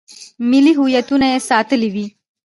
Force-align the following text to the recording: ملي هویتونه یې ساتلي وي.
ملي 0.49 0.73
هویتونه 0.79 1.25
یې 1.33 1.39
ساتلي 1.49 1.89
وي. 1.93 2.07